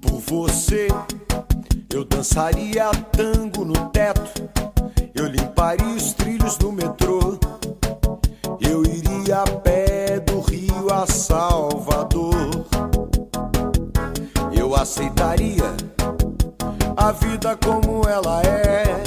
[0.00, 0.88] Por você,
[1.92, 4.48] eu dançaria tango no teto,
[5.14, 7.38] eu limparia os trilhos do metrô,
[8.60, 12.64] eu iria a pé do Rio a Salvador,
[14.52, 15.74] eu aceitaria
[16.96, 19.02] a vida como ela é,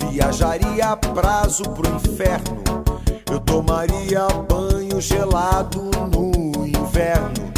[0.00, 2.62] viajaria a prazo pro inferno,
[3.54, 7.52] tomaria banho gelado no inverno.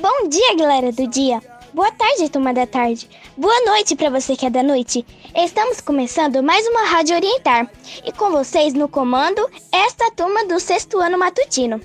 [0.00, 1.42] Bom dia, galera do dia.
[1.74, 3.10] Boa tarde, turma da tarde.
[3.36, 5.04] Boa noite para você que é da noite.
[5.34, 7.68] Estamos começando mais uma Rádio Orientar
[8.04, 11.80] e com vocês no comando esta turma do sexto ano matutino.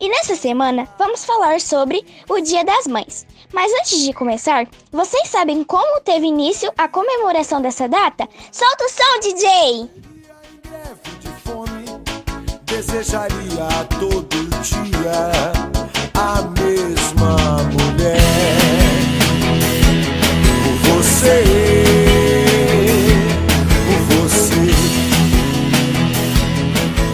[0.00, 3.26] E nessa semana vamos falar sobre o Dia das Mães.
[3.52, 8.28] Mas antes de começar, vocês sabem como teve início a comemoração dessa data?
[8.52, 10.09] Solta o som, DJ!
[10.70, 11.84] Greve de fome,
[12.64, 15.52] desejaria todo dia
[16.14, 18.20] a mesma mulher.
[20.62, 21.42] Por você,
[23.86, 24.70] por você,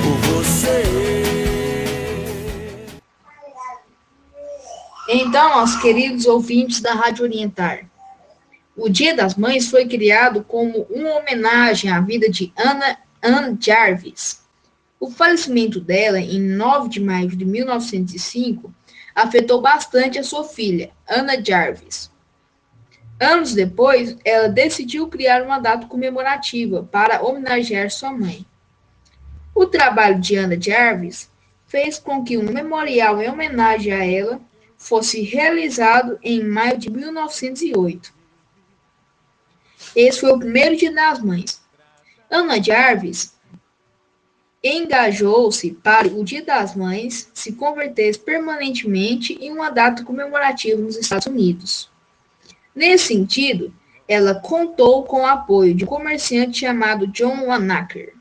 [0.03, 0.83] por você.
[5.09, 7.87] Então, aos queridos ouvintes da Rádio Orientar,
[8.77, 14.41] o Dia das Mães foi criado como uma homenagem à vida de Anna Ann Jarvis.
[15.01, 18.73] O falecimento dela, em 9 de maio de 1905,
[19.15, 22.09] afetou bastante a sua filha, Anna Jarvis.
[23.19, 28.47] Anos depois, ela decidiu criar uma data comemorativa para homenagear sua mãe.
[29.55, 31.29] O trabalho de Anna Jarvis
[31.67, 34.41] fez com que um memorial em homenagem a ela
[34.79, 38.15] fosse realizado em maio de 1908.
[39.97, 41.66] Esse foi o primeiro Dia das Mães.
[42.31, 43.35] Anna Jarvis
[44.63, 51.27] engajou-se para o Dia das Mães se converter permanentemente em uma data comemorativa nos Estados
[51.27, 51.91] Unidos.
[52.75, 53.73] Nesse sentido,
[54.09, 58.15] ela contou com o apoio de um comerciante chamado John Wanamaker.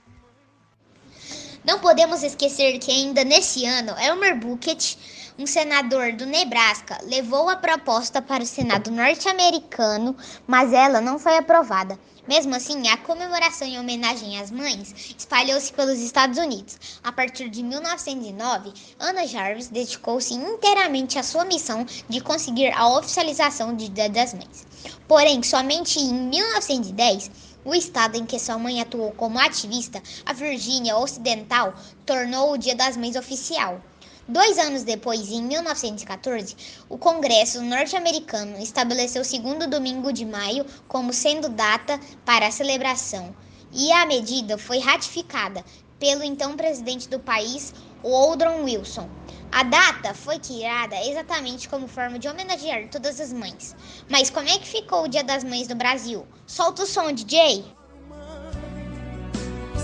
[1.64, 4.96] Não podemos esquecer que ainda nesse ano, Elmer Bucket,
[5.38, 10.16] um senador do Nebraska, levou a proposta para o Senado norte-americano,
[10.46, 12.00] mas ela não foi aprovada.
[12.28, 17.00] Mesmo assim, a comemoração em homenagem às mães espalhou-se pelos Estados Unidos.
[17.04, 23.76] A partir de 1909, Anna Jarvis dedicou-se inteiramente à sua missão de conseguir a oficialização
[23.76, 24.66] de Dia das Mães.
[25.08, 27.30] Porém, somente em 1910,
[27.64, 31.76] o estado em que sua mãe atuou como ativista, a Virgínia Ocidental,
[32.08, 33.80] tornou o Dia das Mães oficial.
[34.28, 36.56] Dois anos depois, em 1914,
[36.90, 43.36] o Congresso norte-americano estabeleceu o segundo domingo de maio como sendo data para a celebração,
[43.72, 45.64] e a medida foi ratificada
[46.00, 47.72] pelo então presidente do país,
[48.04, 49.08] Woodrow Wilson.
[49.52, 53.76] A data foi criada exatamente como forma de homenagear todas as mães.
[54.10, 56.26] Mas como é que ficou o Dia das Mães no Brasil?
[56.48, 57.64] Solta o som, DJ!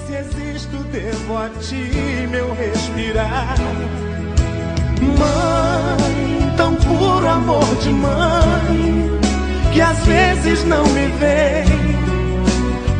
[0.07, 3.55] Se existo, devo a ti meu respirar.
[5.21, 9.19] Mãe, tão puro amor de mãe,
[9.73, 12.01] que às vezes não me vem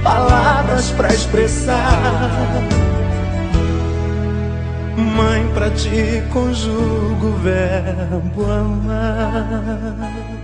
[0.03, 2.39] palavras pra expressar.
[4.97, 10.40] Mãe, pra ti conjugo o verbo amar.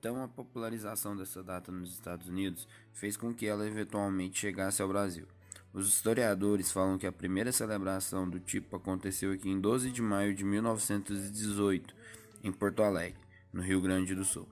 [0.00, 4.88] Então, a popularização dessa data nos Estados Unidos fez com que ela eventualmente chegasse ao
[4.88, 5.26] Brasil.
[5.74, 10.34] Os historiadores falam que a primeira celebração do tipo aconteceu aqui em 12 de maio
[10.34, 11.94] de 1918,
[12.42, 13.20] em Porto Alegre,
[13.52, 14.48] no Rio Grande do Sul.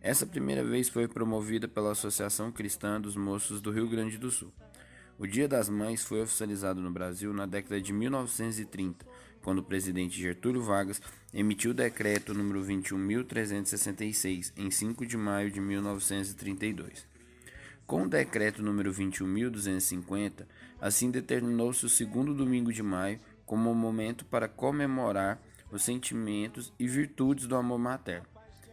[0.00, 4.52] Essa primeira vez foi promovida pela Associação Cristã dos Moços do Rio Grande do Sul.
[5.16, 9.06] O Dia das Mães foi oficializado no Brasil na década de 1930,
[9.42, 11.00] quando o presidente Getúlio Vargas
[11.32, 17.06] emitiu o decreto número 21.366, em 5 de maio de 1932.
[17.86, 20.46] Com o decreto número 21.250,
[20.80, 26.86] assim determinou-se o segundo domingo de maio como um momento para comemorar os sentimentos e
[26.86, 28.26] virtudes do amor materno.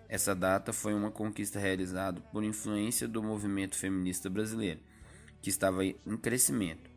[0.08, 4.80] Essa data foi uma conquista realizada por influência do movimento feminista brasileiro,
[5.42, 6.95] que estava em crescimento.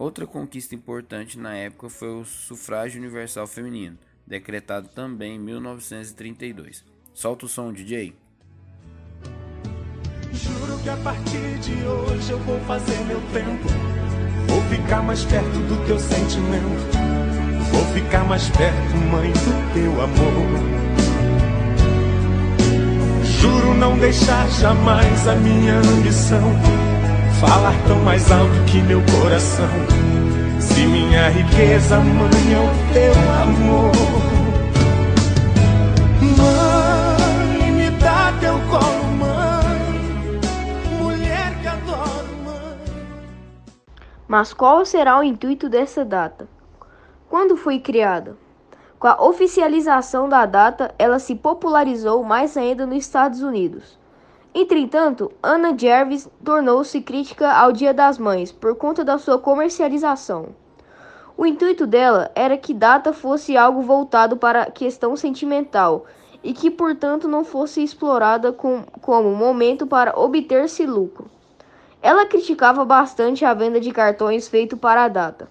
[0.00, 6.82] Outra conquista importante na época foi o sufrágio universal feminino, decretado também em 1932.
[7.12, 8.16] Solta o som, DJ.
[10.32, 13.68] Juro que a partir de hoje eu vou fazer meu tempo.
[14.48, 16.96] Vou ficar mais perto do teu sentimento.
[17.70, 20.80] Vou ficar mais perto, mãe, do teu amor.
[23.22, 26.89] Juro não deixar jamais a minha ambição
[27.40, 29.68] falar tão mais alto que meu coração.
[30.60, 33.92] Se minha riqueza, mãe, é o teu amor.
[36.36, 40.40] Mãe, me dá teu colo, mãe.
[41.00, 42.78] Mulher que adoro, mãe.
[44.28, 46.46] Mas qual será o intuito dessa data?
[47.28, 48.36] Quando foi criada?
[48.98, 53.98] Com a oficialização da data, ela se popularizou mais ainda nos Estados Unidos.
[54.52, 60.48] Entretanto, Anna Jarvis tornou-se crítica ao Dia das Mães por conta da sua comercialização.
[61.36, 66.04] O intuito dela era que data fosse algo voltado para a questão sentimental
[66.42, 71.30] e que, portanto, não fosse explorada com, como momento para obter-se lucro.
[72.02, 75.48] Ela criticava bastante a venda de cartões feito para a data,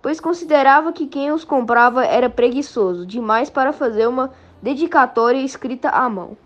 [0.00, 4.30] pois considerava que quem os comprava era preguiçoso demais para fazer uma
[4.62, 6.36] dedicatória escrita à mão.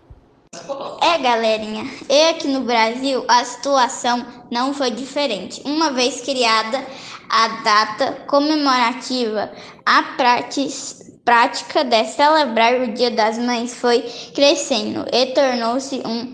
[1.01, 5.61] É, galerinha, e aqui no Brasil a situação não foi diferente.
[5.63, 6.85] Uma vez criada
[7.29, 9.49] a data comemorativa,
[9.85, 10.03] a
[11.23, 14.01] prática de celebrar o Dia das Mães foi
[14.35, 16.33] crescendo e tornou-se um,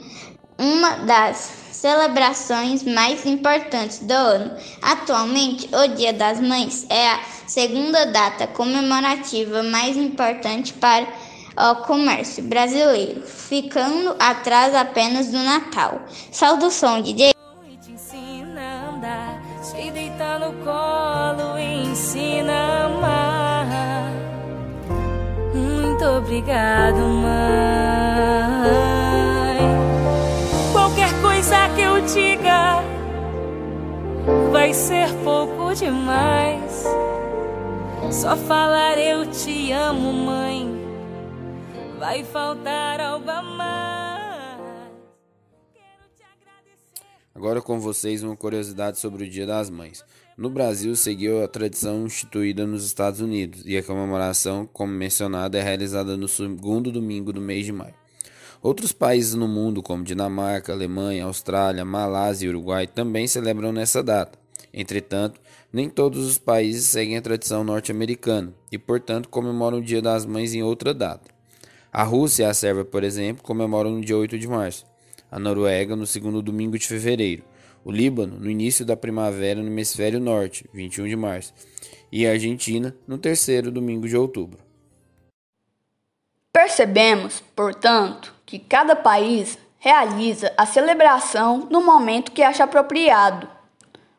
[0.58, 1.38] uma das
[1.72, 4.58] celebrações mais importantes do ano.
[4.82, 11.08] Atualmente, o Dia das Mães é a segunda data comemorativa mais importante para
[11.58, 16.02] ao comércio brasileiro, ficando atrás apenas do Natal.
[16.32, 17.34] Som, DJ.
[17.82, 24.12] Te ensina andar, te deita no colo ensina a amar.
[25.56, 27.28] Muito obrigado, mãe.
[30.72, 32.84] Qualquer coisa que eu diga
[34.52, 36.86] vai ser pouco demais.
[38.12, 40.67] Só falar eu te amo, mãe
[41.98, 44.58] vai faltar algo a mais.
[47.34, 50.04] Agora com vocês uma curiosidade sobre o Dia das Mães.
[50.38, 55.62] No Brasil, seguiu a tradição instituída nos Estados Unidos e a comemoração, como mencionado, é
[55.62, 57.96] realizada no segundo domingo do mês de maio.
[58.62, 64.38] Outros países no mundo, como Dinamarca, Alemanha, Austrália, Malásia e Uruguai, também celebram nessa data.
[64.74, 65.40] Entretanto,
[65.72, 70.54] nem todos os países seguem a tradição norte-americana e, portanto, comemoram o Dia das Mães
[70.54, 71.37] em outra data.
[71.98, 74.86] A Rússia e a Sérvia, por exemplo, comemoram no dia 8 de março,
[75.32, 77.44] a Noruega no segundo domingo de fevereiro,
[77.84, 81.56] o Líbano no início da primavera no hemisfério norte, 21 de março,
[82.12, 84.60] e a Argentina no terceiro domingo de outubro.
[86.54, 93.50] Percebemos, portanto, que cada país realiza a celebração no momento que acha apropriado.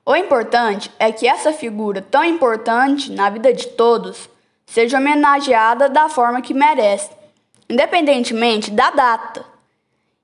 [0.04, 4.28] O importante é que essa figura tão importante na vida de todos
[4.66, 7.16] seja homenageada da forma que merece
[7.69, 9.44] independentemente da data.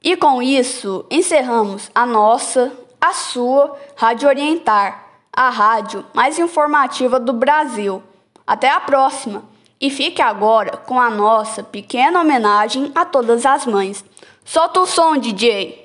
[0.02, 7.32] E com isso, encerramos a nossa, a sua Rádio Orientar, a rádio mais informativa do
[7.32, 8.02] Brasil.
[8.46, 9.42] Até a próxima!
[9.80, 14.04] E fique agora com a nossa pequena homenagem a todas as mães.
[14.44, 15.84] Solta o som, DJ!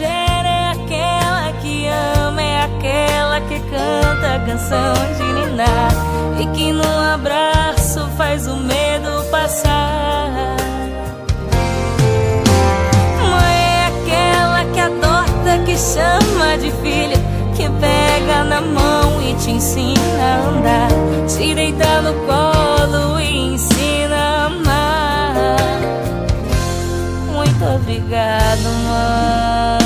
[0.00, 0.16] É
[2.76, 9.24] é é que canta a canção de ninar e que no abraço faz o medo
[9.30, 10.56] passar.
[13.30, 17.16] Mãe é aquela que adota, que chama de filha,
[17.56, 20.88] que pega na mão e te ensina a andar,
[21.28, 25.56] te deita no colo e ensina a amar.
[27.32, 29.83] Muito obrigado, mãe.